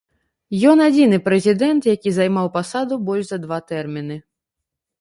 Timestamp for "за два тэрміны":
3.31-4.21